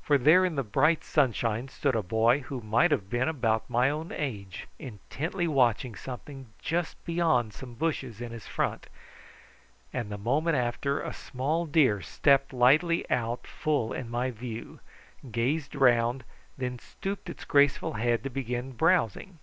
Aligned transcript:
For 0.00 0.16
there 0.16 0.46
in 0.46 0.54
the 0.54 0.62
bright 0.62 1.04
sunshine 1.04 1.68
stood 1.68 1.94
a 1.94 2.02
boy 2.02 2.38
who 2.40 2.62
might 2.62 2.90
have 2.90 3.10
been 3.10 3.28
about 3.28 3.68
my 3.68 3.90
own 3.90 4.12
age 4.12 4.66
intently 4.78 5.46
watching 5.46 5.94
something 5.94 6.46
just 6.58 7.04
beyond 7.04 7.52
some 7.52 7.74
bushes 7.74 8.18
in 8.22 8.32
his 8.32 8.46
front, 8.46 8.86
and 9.92 10.10
the 10.10 10.16
moment 10.16 10.56
after 10.56 11.02
a 11.02 11.12
small 11.12 11.66
deer 11.66 12.00
stepped 12.00 12.54
lightly 12.54 13.04
out 13.10 13.46
full 13.46 13.92
in 13.92 14.08
my 14.08 14.30
view, 14.30 14.80
gazed 15.30 15.74
round, 15.74 16.24
and 16.56 16.78
then 16.78 16.78
stooped 16.78 17.28
its 17.28 17.44
graceful 17.44 17.92
head 17.92 18.24
to 18.24 18.30
begin 18.30 18.72
browsing. 18.72 19.38